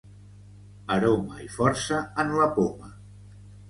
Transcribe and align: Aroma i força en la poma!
Aroma 0.95 1.39
i 1.45 1.51
força 1.59 2.03
en 2.25 2.37
la 2.43 2.53
poma! 2.61 2.95